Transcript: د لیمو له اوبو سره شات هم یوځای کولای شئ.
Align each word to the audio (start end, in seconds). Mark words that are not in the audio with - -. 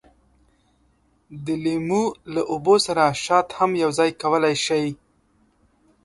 د 1.45 1.47
لیمو 1.63 2.03
له 2.33 2.41
اوبو 2.51 2.75
سره 2.85 3.03
شات 3.23 3.47
هم 3.57 3.71
یوځای 3.83 4.11
کولای 4.21 4.55
شئ. 4.65 4.87